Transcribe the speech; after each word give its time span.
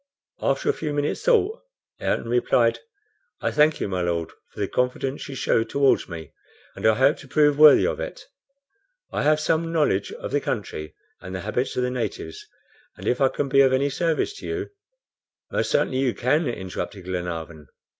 After 0.41 0.67
a 0.67 0.73
few 0.73 0.93
minutes' 0.93 1.21
thought, 1.21 1.61
Ayrton 1.99 2.27
replied 2.27 2.79
"I 3.39 3.51
thank 3.51 3.79
you, 3.79 3.87
my 3.87 4.01
Lord, 4.01 4.31
for 4.51 4.59
the 4.59 4.67
confidence 4.67 5.29
you 5.29 5.35
show 5.35 5.63
towards 5.63 6.09
me, 6.09 6.33
and 6.75 6.87
I 6.87 6.95
hope 6.95 7.17
to 7.17 7.27
prove 7.27 7.59
worthy 7.59 7.85
of 7.85 7.99
it. 7.99 8.25
I 9.11 9.21
have 9.21 9.39
some 9.39 9.71
knowledge 9.71 10.11
of 10.13 10.31
the 10.31 10.41
country, 10.41 10.95
and 11.21 11.35
the 11.35 11.41
habits 11.41 11.75
of 11.75 11.83
the 11.83 11.91
natives, 11.91 12.43
and 12.97 13.05
if 13.07 13.21
I 13.21 13.27
can 13.27 13.47
be 13.47 13.61
of 13.61 13.71
any 13.73 13.91
service 13.91 14.33
to 14.37 14.47
you" 14.47 14.69
"Most 15.51 15.69
certainly 15.69 15.99
you 15.99 16.15
can," 16.15 16.47
interrupted 16.47 17.03
Glenarvan. 17.05 17.67